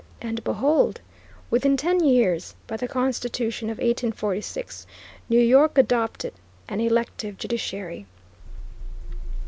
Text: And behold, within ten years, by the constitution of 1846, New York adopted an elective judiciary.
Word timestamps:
And 0.19 0.43
behold, 0.43 0.99
within 1.51 1.77
ten 1.77 2.03
years, 2.03 2.55
by 2.65 2.75
the 2.75 2.87
constitution 2.87 3.69
of 3.69 3.77
1846, 3.77 4.87
New 5.29 5.39
York 5.39 5.77
adopted 5.77 6.33
an 6.67 6.79
elective 6.79 7.37
judiciary. 7.37 8.07